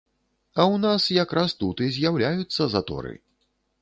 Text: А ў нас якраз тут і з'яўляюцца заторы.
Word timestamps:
А 0.55 0.61
ў 0.63 0.75
нас 0.85 1.03
якраз 1.23 1.55
тут 1.61 1.85
і 1.89 1.93
з'яўляюцца 1.99 2.69
заторы. 2.77 3.13